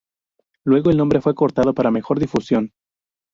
[0.63, 2.71] Luego, el nombre fue acortado para mejor difusión.